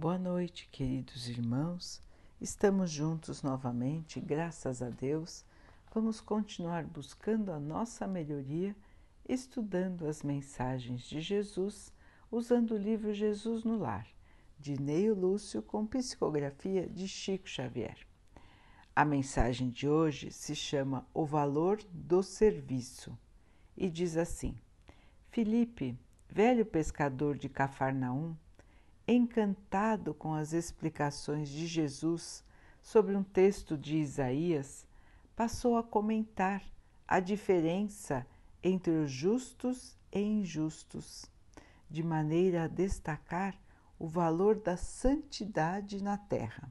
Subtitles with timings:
[0.00, 2.00] Boa noite, queridos irmãos.
[2.40, 5.44] Estamos juntos novamente, graças a Deus.
[5.92, 8.76] Vamos continuar buscando a nossa melhoria,
[9.28, 11.92] estudando as mensagens de Jesus,
[12.30, 14.06] usando o livro Jesus no Lar,
[14.56, 17.98] de Neio Lúcio, com psicografia de Chico Xavier.
[18.94, 23.18] A mensagem de hoje se chama O Valor do Serviço
[23.76, 24.54] e diz assim:
[25.32, 25.98] Filipe,
[26.30, 28.36] velho pescador de Cafarnaum,
[29.08, 32.44] encantado com as explicações de Jesus
[32.82, 34.86] sobre um texto de Isaías,
[35.34, 36.62] passou a comentar
[37.06, 38.26] a diferença
[38.62, 41.24] entre os justos e injustos,
[41.88, 43.58] de maneira a destacar
[43.98, 46.70] o valor da santidade na terra.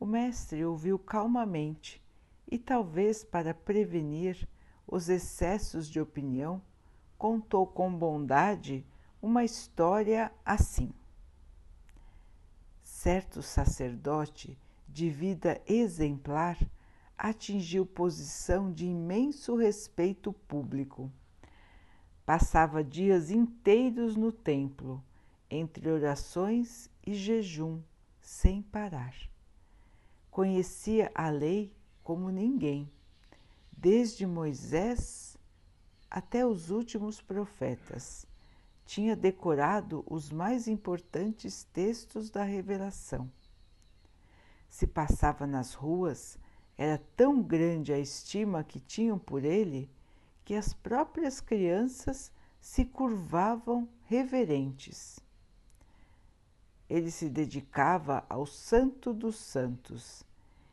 [0.00, 2.02] O mestre ouviu calmamente
[2.50, 4.48] e, talvez para prevenir
[4.86, 6.60] os excessos de opinião,
[7.16, 8.84] contou com bondade
[9.22, 10.92] uma história assim
[13.08, 16.58] certo sacerdote de vida exemplar
[17.16, 21.10] atingiu posição de imenso respeito público.
[22.26, 25.02] Passava dias inteiros no templo,
[25.48, 27.80] entre orações e jejum,
[28.20, 29.16] sem parar.
[30.30, 32.92] Conhecia a lei como ninguém,
[33.72, 35.34] desde Moisés
[36.10, 38.27] até os últimos profetas
[38.88, 43.30] tinha decorado os mais importantes textos da Revelação.
[44.66, 46.38] Se passava nas ruas,
[46.74, 49.90] era tão grande a estima que tinham por ele
[50.42, 55.20] que as próprias crianças se curvavam reverentes.
[56.88, 60.24] Ele se dedicava ao Santo dos Santos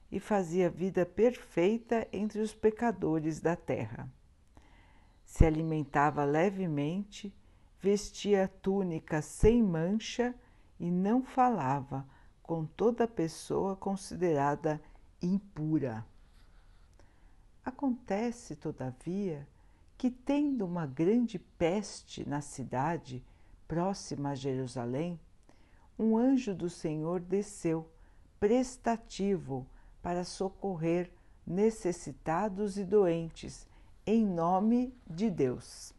[0.09, 4.09] e fazia vida perfeita entre os pecadores da terra.
[5.25, 7.35] Se alimentava levemente
[7.85, 10.33] vestia túnica sem mancha
[10.79, 12.03] e não falava
[12.41, 14.81] com toda pessoa considerada
[15.21, 16.03] impura.
[17.63, 19.47] Acontece, todavia,
[19.95, 23.23] que, tendo uma grande peste na cidade
[23.67, 25.19] próxima a Jerusalém,
[25.97, 27.87] um anjo do Senhor desceu,
[28.39, 29.67] prestativo,
[30.01, 31.11] para socorrer
[31.45, 33.67] necessitados e doentes,
[34.07, 35.94] em nome de Deus.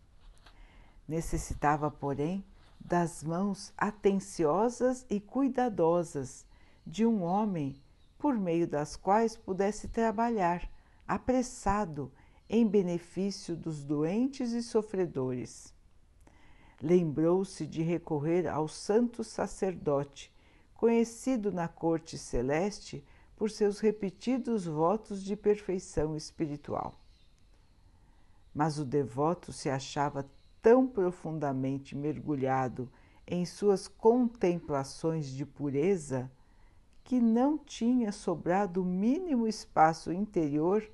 [1.09, 2.45] Necessitava, porém,
[2.81, 6.47] das mãos atenciosas e cuidadosas
[6.87, 7.81] de um homem
[8.19, 10.69] por meio das quais pudesse trabalhar
[11.07, 12.13] apressado
[12.49, 15.75] em benefício dos doentes e sofredores.
[16.81, 20.33] Lembrou-se de recorrer ao santo sacerdote,
[20.75, 23.05] conhecido na corte celeste
[23.37, 26.95] por seus repetidos votos de perfeição espiritual.
[28.55, 30.29] Mas o devoto se achava
[30.67, 32.91] tão profundamente mergulhado
[33.25, 36.29] em suas contemplações de pureza
[37.05, 40.85] que não tinha sobrado o mínimo espaço interior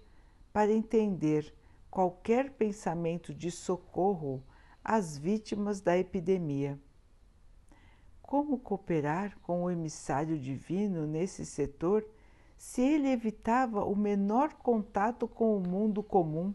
[0.53, 1.55] para entender
[1.91, 4.43] qualquer pensamento de socorro
[4.85, 6.79] às vítimas da epidemia.
[8.21, 12.07] Como cooperar com o emissário divino nesse setor
[12.59, 16.55] se ele evitava o menor contato com o mundo comum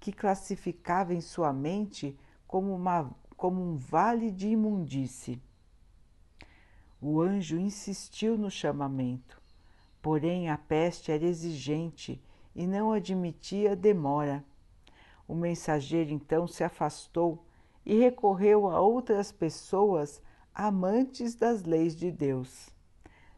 [0.00, 5.40] que classificava em sua mente como, uma, como um vale de imundície.
[7.00, 9.40] O anjo insistiu no chamamento,
[10.00, 12.20] porém a peste era exigente
[12.56, 14.42] e não admitia demora.
[15.28, 17.44] O mensageiro então se afastou
[17.84, 20.20] e recorreu a outras pessoas
[20.54, 22.70] amantes das leis de Deus.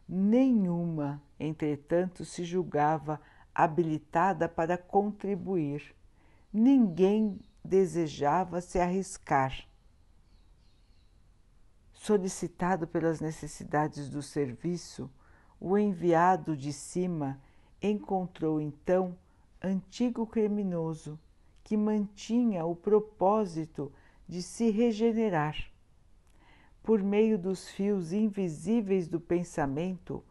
[0.09, 3.21] Nenhuma, entretanto, se julgava
[3.55, 5.94] habilitada para contribuir
[6.52, 9.66] ninguém desejava se arriscar.
[11.92, 15.10] Solicitado pelas necessidades do serviço,
[15.58, 17.40] o enviado de cima
[17.80, 19.16] encontrou então
[19.62, 21.18] antigo criminoso
[21.62, 23.92] que mantinha o propósito
[24.28, 25.56] de se regenerar.
[26.82, 30.25] Por meio dos fios invisíveis do pensamento,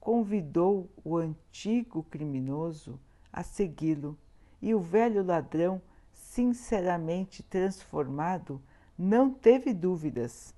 [0.00, 2.98] convidou o antigo criminoso
[3.32, 4.18] a segui-lo
[4.62, 5.82] e o velho ladrão,
[6.12, 8.62] sinceramente transformado,
[8.96, 10.54] não teve dúvidas.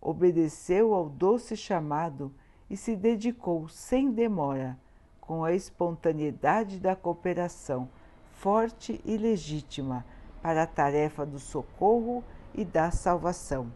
[0.00, 2.32] Obedeceu ao doce chamado
[2.68, 4.78] e se dedicou sem demora,
[5.20, 7.88] com a espontaneidade da cooperação
[8.36, 10.04] forte e legítima
[10.42, 12.22] para a tarefa do socorro
[12.54, 13.72] e da salvação.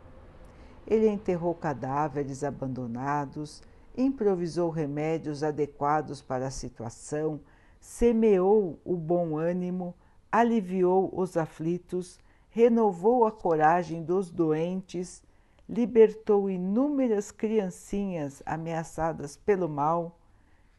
[0.87, 3.62] Ele enterrou cadáveres abandonados,
[3.97, 7.41] improvisou remédios adequados para a situação,
[7.81, 9.94] semeou o bom ânimo,
[10.31, 15.23] aliviou os aflitos, renovou a coragem dos doentes,
[15.69, 20.19] libertou inúmeras criancinhas ameaçadas pelo mal,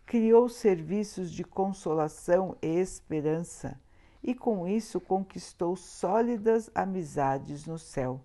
[0.06, 3.80] criou serviços de consolação e esperança
[4.24, 8.22] e com isso conquistou sólidas amizades no céu,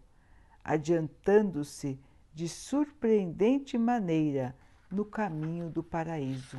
[0.63, 1.99] adiantando-se
[2.35, 4.55] de surpreendente maneira
[4.91, 6.59] no caminho do paraíso.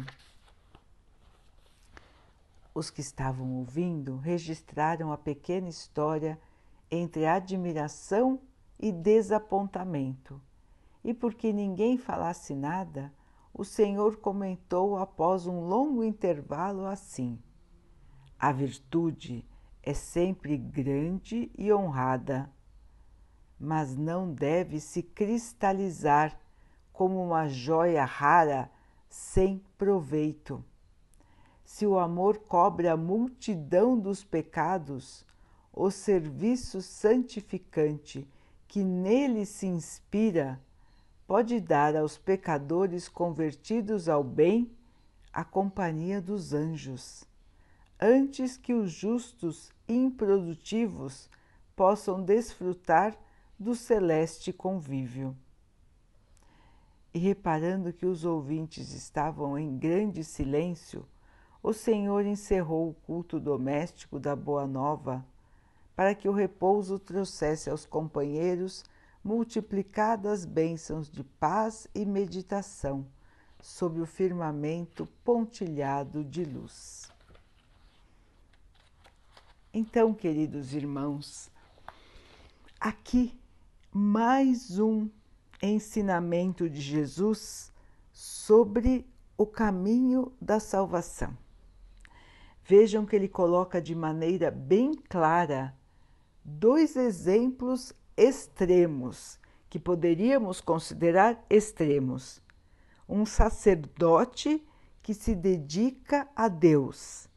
[2.78, 6.40] Os que estavam ouvindo registraram a pequena história
[6.92, 8.40] entre admiração
[8.80, 10.40] e desapontamento.
[11.04, 13.12] E porque ninguém falasse nada,
[13.52, 17.42] o Senhor comentou após um longo intervalo assim:
[18.38, 19.44] A virtude
[19.82, 22.48] é sempre grande e honrada,
[23.60, 26.40] mas não deve se cristalizar
[26.94, 28.70] como uma joia rara
[29.10, 30.64] sem proveito.
[31.68, 35.26] Se o amor cobre a multidão dos pecados,
[35.74, 38.26] o serviço santificante
[38.70, 40.62] que nele se inspira
[41.28, 44.72] pode dar aos pecadores convertidos ao bem
[45.34, 47.26] a companhia dos anjos,
[48.00, 51.30] antes que os justos improdutivos
[51.76, 53.14] possam desfrutar
[53.60, 55.36] do celeste convívio.
[57.14, 61.06] E reparando que os ouvintes estavam em grande silêncio,
[61.68, 65.26] o Senhor encerrou o culto doméstico da Boa Nova
[65.98, 68.86] para que o repouso trouxesse aos companheiros
[69.22, 73.06] multiplicadas bênçãos de paz e meditação
[73.60, 77.12] sob o firmamento pontilhado de luz.
[79.74, 81.52] Então, queridos irmãos,
[82.80, 83.38] aqui
[83.92, 85.10] mais um
[85.62, 87.74] ensinamento de Jesus
[88.14, 89.06] sobre
[89.38, 91.36] o caminho da salvação.
[92.70, 95.74] Vejam que ele coloca de maneira bem clara
[96.44, 102.42] dois exemplos extremos que poderíamos considerar extremos.
[103.08, 104.62] Um sacerdote
[105.02, 107.30] que se dedica a Deus,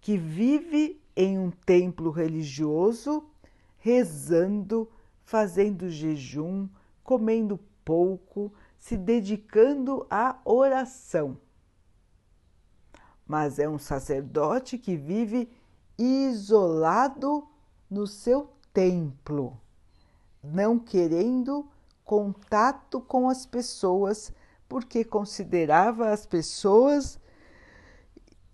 [0.00, 3.28] que vive em um templo religioso,
[3.76, 4.90] rezando,
[5.22, 6.66] fazendo jejum,
[7.04, 11.36] comendo pouco, se dedicando à oração.
[13.28, 15.50] Mas é um sacerdote que vive
[15.98, 17.46] isolado
[17.90, 19.60] no seu templo,
[20.42, 21.68] não querendo
[22.04, 24.32] contato com as pessoas,
[24.66, 27.20] porque considerava as pessoas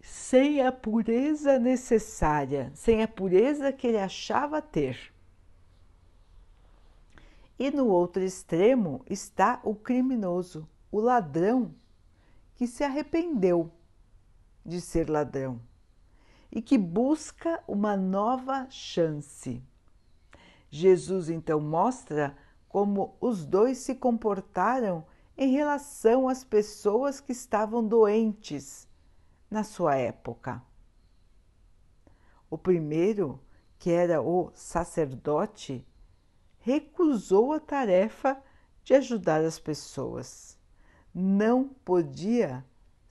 [0.02, 5.12] sem a pureza necessária, sem a pureza que ele achava ter.
[7.56, 11.72] E no outro extremo está o criminoso, o ladrão,
[12.56, 13.70] que se arrependeu
[14.64, 15.60] de ser ladrão
[16.50, 19.62] e que busca uma nova chance.
[20.70, 22.36] Jesus então mostra
[22.68, 25.04] como os dois se comportaram
[25.36, 28.88] em relação às pessoas que estavam doentes
[29.50, 30.62] na sua época.
[32.48, 33.40] O primeiro,
[33.78, 35.84] que era o sacerdote,
[36.60, 38.40] recusou a tarefa
[38.84, 40.56] de ajudar as pessoas.
[41.12, 42.64] Não podia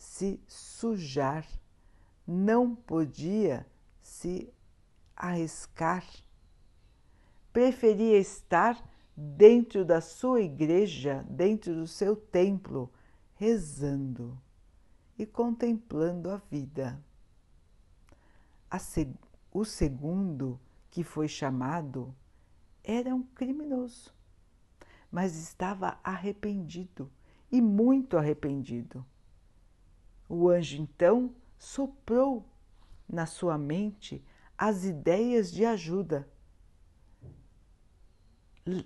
[0.03, 1.47] se sujar,
[2.27, 3.65] não podia
[4.01, 4.53] se
[5.15, 6.05] arriscar
[7.53, 8.83] preferia estar
[9.15, 12.91] dentro da sua igreja, dentro do seu templo,
[13.35, 14.41] rezando
[15.17, 16.99] e contemplando a vida.
[19.51, 22.13] O segundo, que foi chamado,
[22.83, 24.11] era um criminoso,
[25.11, 27.09] mas estava arrependido
[27.51, 29.05] e muito arrependido.
[30.35, 32.43] O anjo então soprou
[33.07, 34.25] na sua mente
[34.57, 36.27] as ideias de ajuda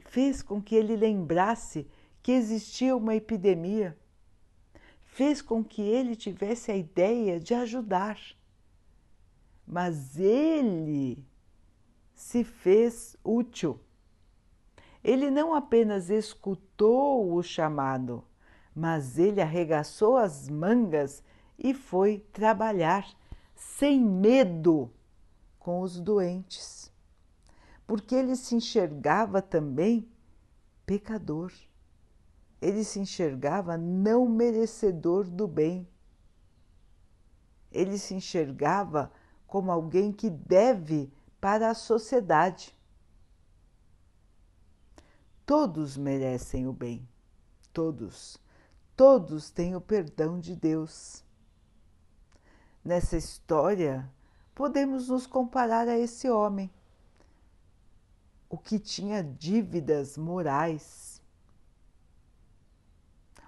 [0.09, 1.87] fez com que ele lembrasse
[2.21, 3.97] que existia uma epidemia,
[5.05, 8.19] fez com que ele tivesse a ideia de ajudar.
[9.65, 11.25] Mas ele
[12.13, 13.79] se fez útil.
[15.01, 18.21] Ele não apenas escutou o chamado,
[18.75, 21.23] mas ele arregaçou as mangas
[21.57, 23.07] e foi trabalhar
[23.55, 24.91] sem medo
[25.57, 26.91] com os doentes
[27.87, 30.05] porque ele se enxergava também
[30.85, 31.53] pecador.
[32.61, 35.87] Ele se enxergava não merecedor do bem.
[37.71, 39.11] Ele se enxergava
[39.47, 41.09] como alguém que deve
[41.39, 42.77] para a sociedade.
[45.45, 47.07] Todos merecem o bem,
[47.71, 48.37] todos,
[48.97, 51.23] todos têm o perdão de Deus.
[52.87, 54.09] Nessa história,
[54.55, 56.71] podemos nos comparar a esse homem
[58.49, 61.21] o que tinha dívidas morais,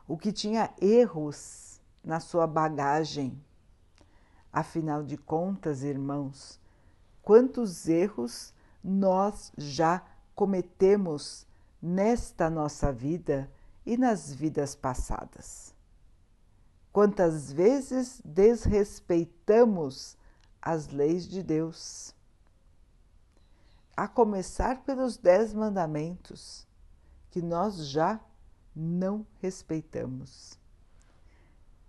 [0.06, 3.42] o que tinha erros na sua bagagem.
[4.52, 6.60] Afinal de contas, irmãos,
[7.22, 8.54] quantos erros
[8.84, 10.04] nós já
[10.36, 11.48] cometemos
[11.82, 13.50] nesta nossa vida
[13.86, 15.79] e nas vidas passadas.
[16.92, 20.18] Quantas vezes desrespeitamos
[20.62, 22.16] as leis de Deus?
[23.96, 26.68] A começar pelos Dez Mandamentos,
[27.30, 28.20] que nós já
[28.76, 30.58] não respeitamos.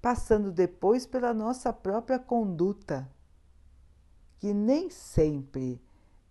[0.03, 3.09] Passando depois pela nossa própria conduta,
[4.39, 5.81] que nem sempre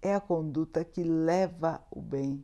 [0.02, 2.44] é a conduta que leva o bem,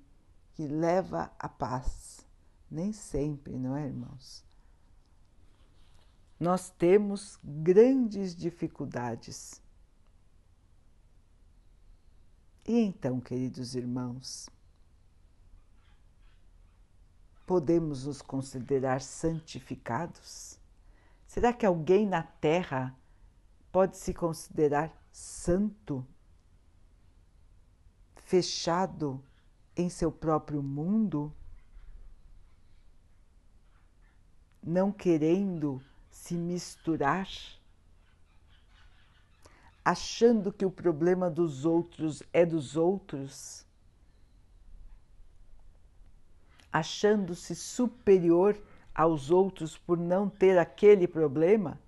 [0.53, 2.25] que leva a paz.
[2.69, 4.44] Nem sempre, não é, irmãos?
[6.39, 9.61] Nós temos grandes dificuldades.
[12.67, 14.49] E então, queridos irmãos,
[17.45, 20.59] podemos nos considerar santificados?
[21.27, 22.97] Será que alguém na Terra
[23.71, 26.05] pode se considerar santo?
[28.25, 29.23] fechado
[29.75, 31.31] em seu próprio mundo,
[34.61, 35.81] não querendo
[36.15, 37.27] se misturar,
[39.83, 43.65] achando que o problema dos outros é dos outros,
[46.71, 48.57] achando-se superior
[48.93, 51.79] aos outros por não ter aquele problema?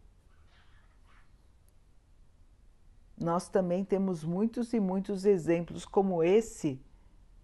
[3.18, 6.80] nós também temos muitos e muitos exemplos como esse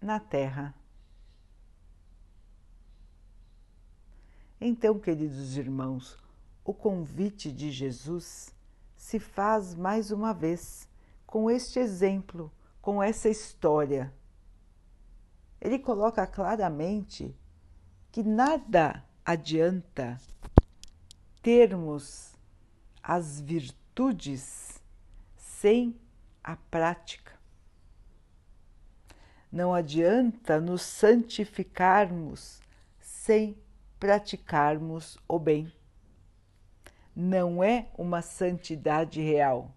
[0.00, 0.72] na Terra.
[4.60, 6.16] Então, queridos irmãos,
[6.64, 8.54] o convite de Jesus
[8.96, 10.88] se faz mais uma vez
[11.26, 14.12] com este exemplo, com essa história.
[15.60, 17.36] Ele coloca claramente
[18.10, 20.18] que nada adianta
[21.42, 22.34] termos
[23.02, 24.82] as virtudes
[25.36, 25.98] sem
[26.42, 27.32] a prática.
[29.52, 32.60] Não adianta nos santificarmos
[33.00, 33.56] sem
[34.00, 35.72] praticarmos o bem.
[37.14, 39.74] Não é uma santidade real,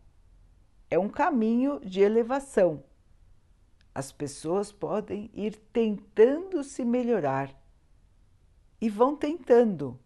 [0.89, 2.83] é um caminho de elevação.
[3.93, 7.51] As pessoas podem ir tentando se melhorar
[8.79, 9.99] e vão tentando,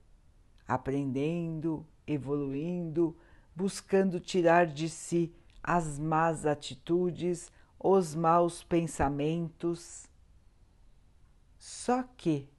[0.67, 3.15] aprendendo, evoluindo,
[3.55, 10.07] buscando tirar de si as más atitudes, os maus pensamentos.
[11.57, 12.50] Só que,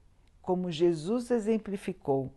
[0.41, 2.33] como Jesus exemplificou,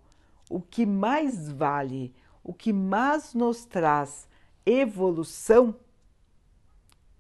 [0.48, 2.14] o que mais vale,
[2.46, 4.28] o que mais nos traz
[4.64, 5.74] evolução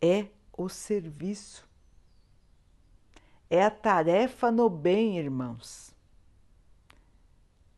[0.00, 1.66] é o serviço.
[3.48, 5.94] É a tarefa no bem, irmãos.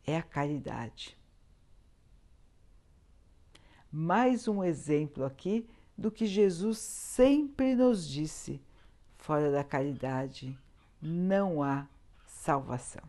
[0.05, 1.19] É a caridade
[3.91, 8.61] mais um exemplo aqui do que Jesus sempre nos disse:
[9.17, 10.57] fora da caridade
[11.01, 11.87] não há
[12.25, 13.03] salvação.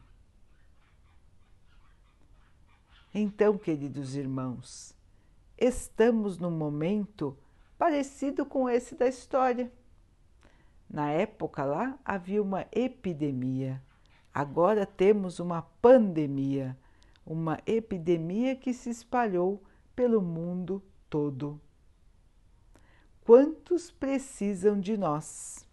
[3.12, 4.94] Então, queridos irmãos,
[5.58, 7.36] estamos num momento
[7.76, 9.72] parecido com esse da história.
[10.88, 13.82] Na época lá havia uma epidemia,
[14.32, 16.78] agora temos uma pandemia,
[17.26, 19.60] uma epidemia que se espalhou
[19.96, 21.60] pelo mundo todo.
[23.24, 25.68] Quantos precisam de nós?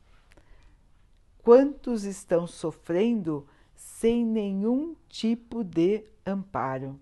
[1.43, 6.99] Quantos estão sofrendo sem nenhum tipo de amparo?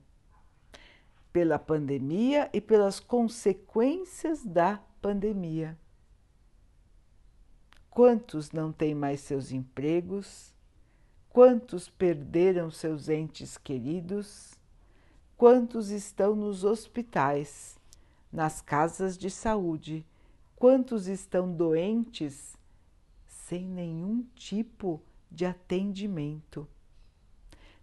[1.36, 5.77] Pela pandemia e pelas consequências da pandemia.
[7.89, 10.56] Quantos não têm mais seus empregos?
[11.27, 14.56] Quantos perderam seus entes queridos?
[15.38, 17.77] quantos estão nos hospitais,
[18.32, 20.06] nas casas de saúde,
[20.56, 22.56] quantos estão doentes
[23.27, 26.68] sem nenhum tipo de atendimento,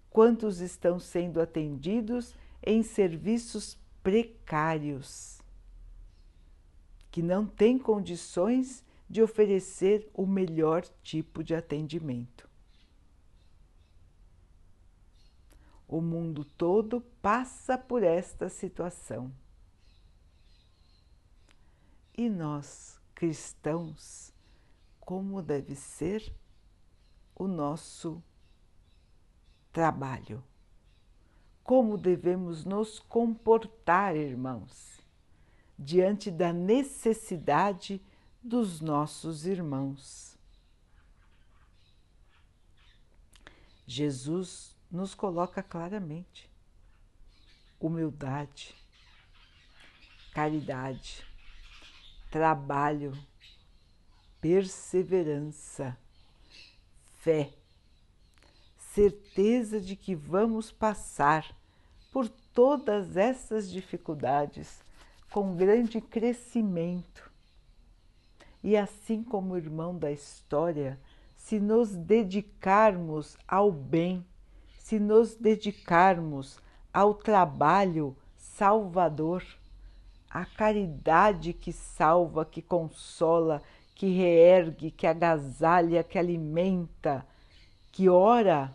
[0.09, 5.41] quantos estão sendo atendidos em serviços precários,
[7.11, 12.49] que não têm condições de oferecer o melhor tipo de atendimento.
[15.87, 19.31] O mundo todo passa por esta situação.
[22.17, 24.33] E nós, cristãos,
[25.01, 26.35] como deve ser
[27.35, 28.23] o nosso
[29.71, 30.43] trabalho?
[31.63, 35.01] Como devemos nos comportar, irmãos,
[35.79, 38.01] diante da necessidade
[38.43, 40.37] dos nossos irmãos?
[43.87, 46.51] Jesus nos coloca claramente.
[47.81, 48.77] humildade,
[50.33, 51.27] caridade,
[52.31, 53.13] trabalho,
[54.41, 55.99] perseverança,
[57.19, 57.53] fé,
[58.95, 61.57] certeza de que vamos passar
[62.13, 64.83] por todas essas dificuldades
[65.31, 67.31] com grande crescimento.
[68.63, 71.01] E assim como irmão da história,
[71.35, 74.25] se nos dedicarmos ao bem,
[74.79, 76.61] se nos dedicarmos
[76.93, 79.43] ao trabalho salvador,
[80.31, 83.63] à caridade que salva, que consola,
[83.95, 87.27] que reergue, que agasalha, que alimenta,
[87.91, 88.75] que ora,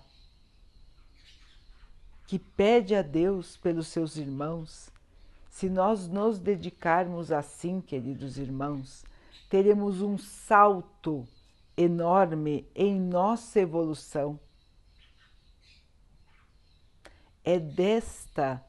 [2.27, 4.91] que pede a Deus pelos seus irmãos,
[5.50, 9.05] se nós nos dedicarmos assim, queridos irmãos,
[9.50, 11.25] teremos um salto
[11.75, 14.38] enorme em nossa evolução.
[17.46, 18.62] É desta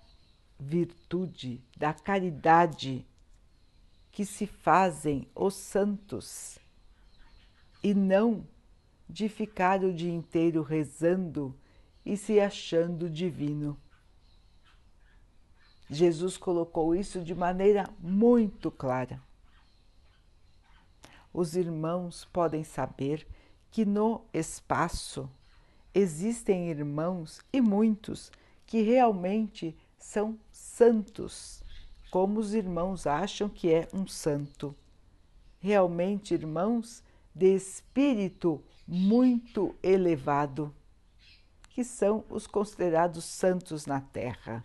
[0.59, 3.05] virtude da caridade
[4.13, 6.59] que se fazem os santos
[7.83, 8.47] e não
[9.09, 11.55] de ficar o dia inteiro rezando
[12.05, 13.77] e se achando divino.
[15.91, 19.21] Jesus colocou isso de maneira muito clara.
[21.33, 23.27] Os irmãos podem saber
[23.71, 25.31] que no espaço
[25.95, 28.31] existem irmãos e muitos
[28.67, 31.63] que realmente são santos
[32.11, 34.75] como os irmãos acham que é um santo.
[35.61, 37.03] Realmente, irmãos
[37.35, 40.75] de espírito muito elevado,
[41.79, 44.65] que são os considerados santos na Terra.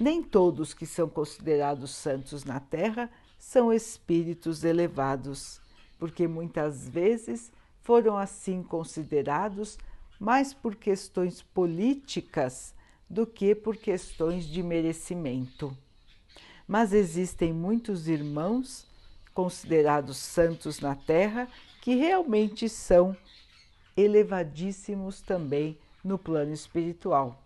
[0.00, 5.60] Nem todos que são considerados santos na Terra são espíritos elevados,
[5.98, 9.76] porque muitas vezes foram assim considerados
[10.18, 12.74] mais por questões políticas
[13.06, 15.76] do que por questões de merecimento.
[16.66, 18.86] Mas existem muitos irmãos
[19.34, 21.46] considerados santos na Terra
[21.82, 23.14] que realmente são
[23.96, 27.42] elevadíssimos também no plano espiritual.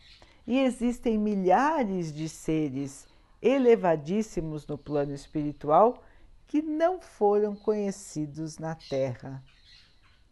[0.46, 3.06] E existem milhares de seres
[3.40, 6.02] elevadíssimos no plano espiritual
[6.46, 9.42] que não foram conhecidos na Terra.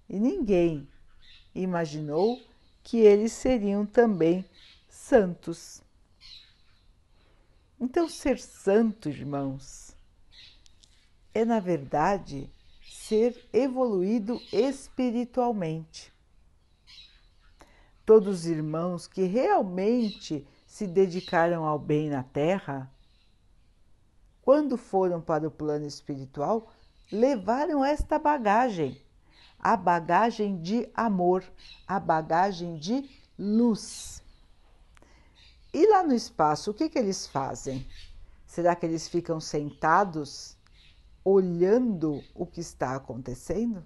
[0.09, 0.89] E ninguém
[1.55, 2.41] imaginou
[2.83, 4.45] que eles seriam também
[4.89, 5.83] santos.
[7.81, 9.97] Então, ser santo, irmãos,
[11.35, 12.49] é na verdade
[13.13, 16.11] ser evoluído espiritualmente.
[18.07, 22.91] Todos os irmãos que realmente se dedicaram ao bem na Terra,
[24.41, 26.73] quando foram para o plano espiritual,
[27.13, 28.99] levaram esta bagagem,
[29.59, 31.45] a bagagem de amor,
[31.87, 34.23] a bagagem de luz.
[35.71, 37.87] E lá no espaço, o que, que eles fazem?
[38.47, 40.57] Será que eles ficam sentados
[41.25, 43.85] olhando o que está acontecendo?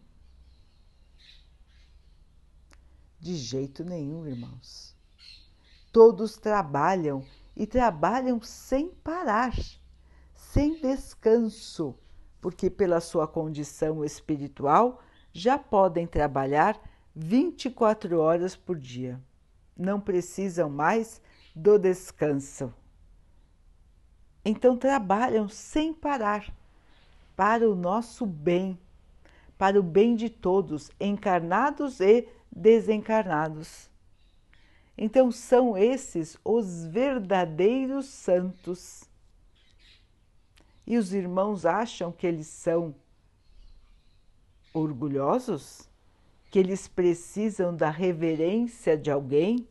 [3.19, 4.95] De jeito nenhum, irmãos.
[5.93, 7.25] Todos trabalham
[7.57, 9.55] e trabalham sem parar,
[10.35, 11.99] sem descanso,
[12.41, 16.79] porque, pela sua condição espiritual, já podem trabalhar
[17.15, 19.21] 24 horas por dia.
[19.77, 21.21] Não precisam mais
[21.55, 22.73] do descanso.
[24.45, 26.55] Então trabalham sem parar
[27.37, 28.79] para o nosso bem,
[29.59, 33.91] para o bem de todos, encarnados e desencarnados.
[34.97, 39.05] Então são esses os verdadeiros santos.
[40.87, 42.95] E os irmãos acham que eles são
[44.73, 45.89] orgulhosos?
[46.51, 49.69] Que eles precisam da reverência de alguém?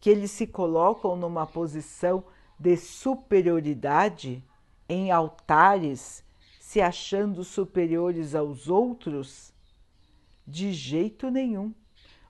[0.00, 2.24] que eles se colocam numa posição
[2.58, 4.42] de superioridade
[4.88, 6.24] em altares,
[6.70, 9.52] se achando superiores aos outros?
[10.46, 11.74] De jeito nenhum.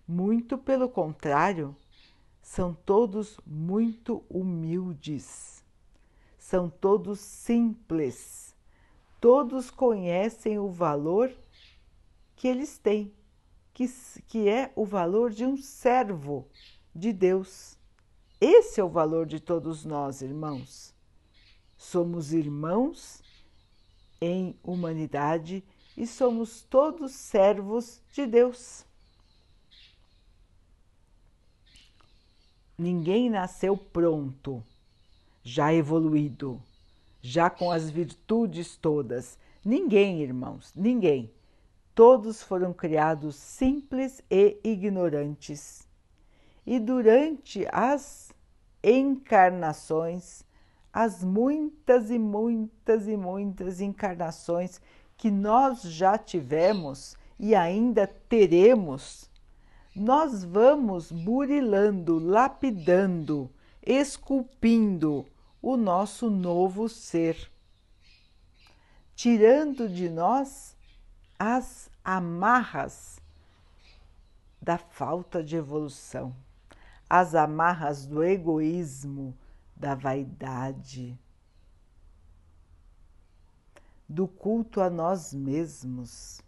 [0.09, 1.76] Muito pelo contrário,
[2.40, 5.62] são todos muito humildes,
[6.38, 8.57] são todos simples,
[9.20, 11.31] todos conhecem o valor
[12.35, 13.12] que eles têm,
[13.74, 13.87] que,
[14.26, 16.48] que é o valor de um servo
[16.94, 17.76] de Deus.
[18.40, 20.94] Esse é o valor de todos nós, irmãos.
[21.76, 23.22] Somos irmãos
[24.20, 25.64] em humanidade
[25.96, 28.85] e somos todos servos de Deus.
[32.76, 34.64] Ninguém nasceu pronto,
[35.42, 36.62] já evoluído,
[37.20, 39.38] já com as virtudes todas.
[39.64, 41.30] Ninguém, irmãos, ninguém.
[41.94, 45.90] Todos foram criados simples e ignorantes
[46.66, 48.33] e durante as
[48.83, 50.44] encarnações,
[50.92, 54.81] as muitas e muitas e muitas encarnações
[55.16, 59.31] que nós já tivemos e ainda teremos,
[59.94, 63.50] nós vamos burilando, lapidando,
[63.83, 65.26] esculpindo
[65.62, 67.50] o nosso novo ser,
[69.14, 70.76] tirando de nós
[71.38, 73.20] as amarras
[74.61, 76.35] da falta de evolução,
[77.09, 79.35] as amarras do egoísmo,
[79.81, 81.19] da vaidade,
[84.07, 86.43] do culto a nós mesmos,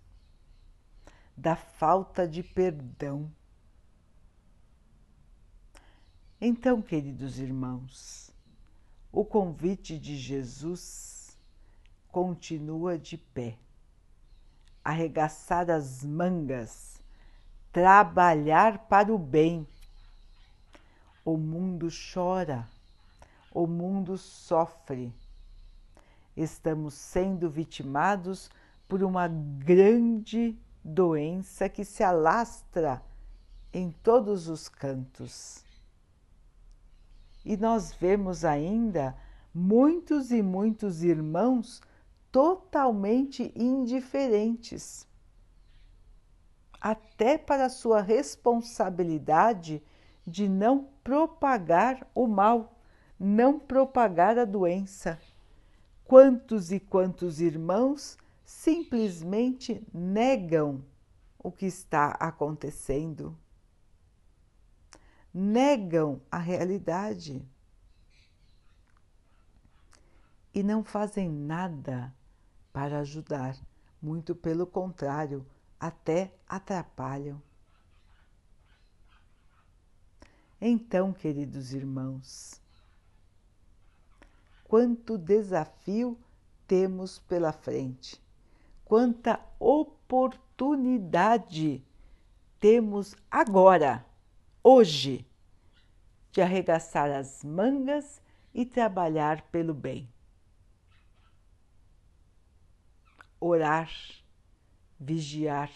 [1.34, 3.32] da falta de perdão.
[6.38, 8.30] Então, queridos irmãos,
[9.10, 11.38] o convite de Jesus
[12.08, 13.56] continua de pé,
[14.84, 17.00] arregaçar as mangas,
[17.72, 19.66] trabalhar para o bem.
[21.24, 22.68] O mundo chora,
[23.52, 25.12] o mundo sofre.
[26.36, 28.50] Estamos sendo vitimados
[28.88, 33.02] por uma grande doença que se alastra
[33.72, 35.64] em todos os cantos.
[37.44, 39.16] E nós vemos ainda
[39.54, 41.82] muitos e muitos irmãos
[42.30, 45.06] totalmente indiferentes,
[46.80, 49.82] até para sua responsabilidade
[50.26, 52.71] de não propagar o mal,
[53.22, 55.16] não propagar a doença.
[56.04, 60.84] Quantos e quantos irmãos simplesmente negam
[61.38, 63.38] o que está acontecendo,
[65.32, 67.46] negam a realidade
[70.52, 72.12] e não fazem nada
[72.72, 73.56] para ajudar,
[74.02, 75.46] muito pelo contrário,
[75.78, 77.40] até atrapalham.
[80.60, 82.61] Então, queridos irmãos,
[84.72, 86.16] quanto desafio
[86.66, 88.18] temos pela frente
[88.86, 91.84] quanta oportunidade
[92.58, 94.06] temos agora,
[94.62, 95.26] hoje,
[96.30, 98.22] de arregaçar as mangas
[98.54, 100.08] e trabalhar pelo bem.
[103.38, 103.90] Orar,
[104.98, 105.70] vigiar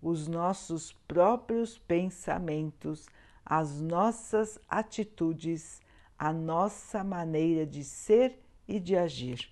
[0.00, 3.08] os nossos próprios pensamentos,
[3.44, 5.82] as nossas atitudes,
[6.20, 9.50] a nossa maneira de ser e de agir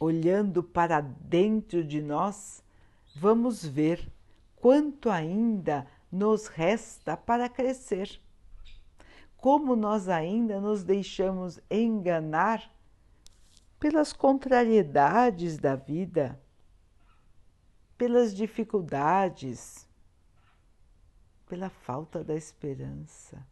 [0.00, 2.64] olhando para dentro de nós,
[3.14, 4.10] vamos ver
[4.56, 8.18] quanto ainda nos resta para crescer.
[9.36, 12.72] Como nós ainda nos deixamos enganar
[13.78, 16.40] pelas contrariedades da vida,
[17.96, 19.86] pelas dificuldades,
[21.50, 23.44] pela falta da esperança.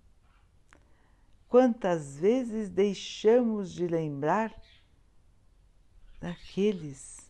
[1.48, 4.54] Quantas vezes deixamos de lembrar
[6.20, 7.28] daqueles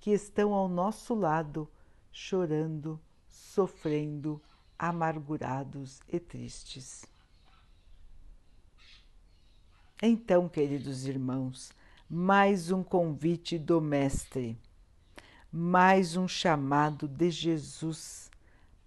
[0.00, 1.70] que estão ao nosso lado,
[2.10, 4.42] chorando, sofrendo,
[4.76, 7.04] amargurados e tristes.
[10.02, 11.72] Então, queridos irmãos,
[12.10, 14.58] mais um convite do Mestre,
[15.50, 18.30] mais um chamado de Jesus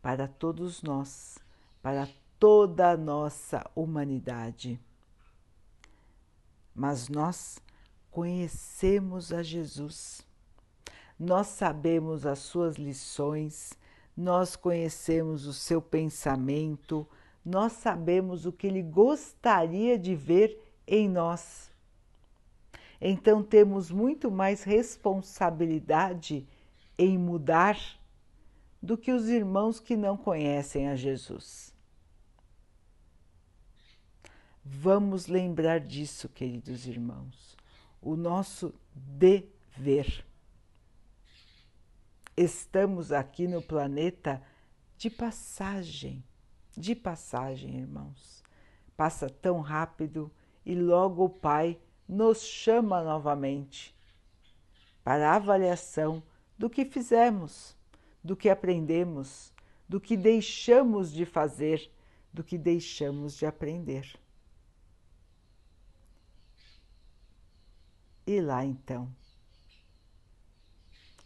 [0.01, 1.37] para todos nós,
[1.81, 2.07] para
[2.39, 4.79] toda a nossa humanidade.
[6.73, 7.59] Mas nós
[8.09, 10.25] conhecemos a Jesus.
[11.19, 13.73] Nós sabemos as suas lições,
[14.15, 17.05] nós conhecemos o seu pensamento,
[17.43, 20.57] nós sabemos o que ele gostaria de ver
[20.87, 21.69] em nós.
[23.01, 26.47] Então temos muito mais responsabilidade
[26.97, 27.77] em mudar
[28.81, 31.73] do que os irmãos que não conhecem a Jesus.
[34.63, 37.59] Vamos lembrar disso, queridos irmãos
[38.01, 40.25] o nosso dever.
[42.35, 44.41] Estamos aqui no planeta
[44.97, 46.23] de passagem,
[46.75, 48.43] de passagem, irmãos.
[48.95, 50.31] Passa tão rápido
[50.65, 53.95] e logo o Pai nos chama novamente
[55.03, 56.23] para a avaliação
[56.57, 57.75] do que fizemos,
[58.23, 59.53] do que aprendemos,
[59.87, 61.91] do que deixamos de fazer,
[62.31, 64.19] do que deixamos de aprender.
[68.25, 69.09] E lá então.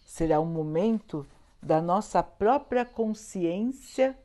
[0.05, 1.27] Será um momento
[1.61, 4.17] da nossa própria consciência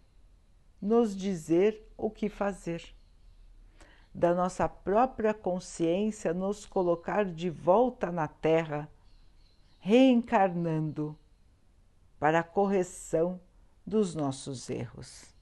[0.81, 2.95] nos dizer o que fazer,
[4.15, 8.89] da nossa própria consciência nos colocar de volta na Terra,
[9.81, 11.19] reencarnando
[12.19, 13.41] para a correção
[13.87, 15.35] dos nossos erros.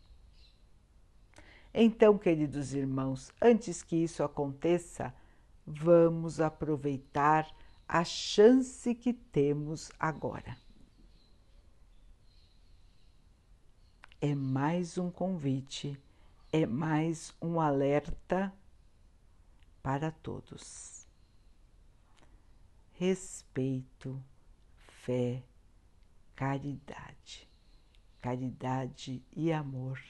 [1.72, 5.12] Então, queridos irmãos, antes que isso aconteça,
[5.66, 7.46] vamos aproveitar
[7.86, 10.56] a chance que temos agora.
[14.20, 16.00] É mais um convite,
[16.52, 18.52] é mais um alerta
[19.82, 21.06] para todos.
[22.94, 24.20] Respeito,
[25.02, 25.42] fé,
[26.36, 27.48] caridade.
[28.20, 30.00] Caridade e amor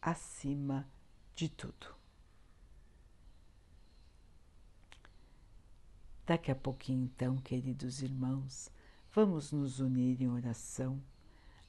[0.00, 0.88] acima
[1.34, 1.94] de tudo.
[6.26, 8.70] Daqui a pouquinho, então, queridos irmãos,
[9.14, 11.02] vamos nos unir em oração,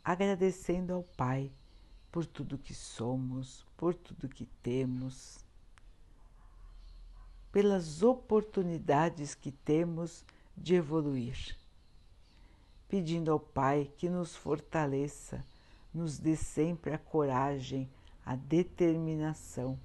[0.04, 1.52] agradecendo ao Pai
[2.12, 5.44] por tudo que somos, por tudo que temos,
[7.52, 11.59] pelas oportunidades que temos de evoluir,
[12.90, 15.46] pedindo ao Pai que nos fortaleça,
[15.94, 17.90] nos dê sempre a coragem,
[18.26, 19.80] a determinação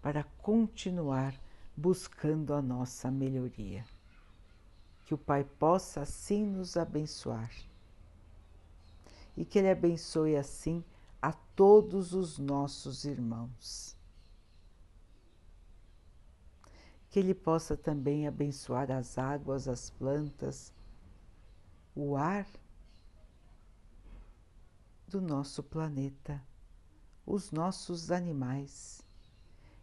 [0.00, 1.34] para continuar
[1.76, 3.84] buscando a nossa melhoria
[5.12, 7.50] que o Pai possa assim nos abençoar
[9.36, 10.82] e que Ele abençoe assim
[11.20, 13.94] a todos os nossos irmãos.
[17.10, 20.72] Que Ele possa também abençoar as águas, as plantas,
[21.94, 22.46] o ar
[25.06, 26.42] do nosso planeta,
[27.26, 29.02] os nossos animais,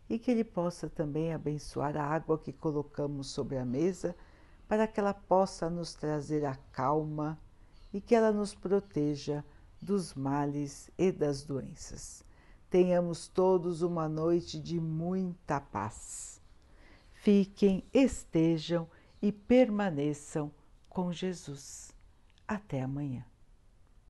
[0.10, 4.16] e que Ele possa também abençoar a água que colocamos sobre a mesa
[4.68, 7.40] para que ela possa nos trazer a calma
[7.94, 9.44] e que ela nos proteja
[9.82, 12.24] dos males e das doenças.
[12.70, 16.40] Tenhamos todos uma noite de muita paz.
[17.14, 18.88] Fiquem, estejam
[19.22, 20.52] e permaneçam
[20.88, 21.99] com Jesus.
[22.50, 23.24] Até amanhã.